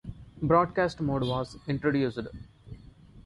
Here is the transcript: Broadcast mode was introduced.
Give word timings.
Broadcast 0.41 0.99
mode 0.99 1.21
was 1.27 1.57
introduced. 1.67 2.17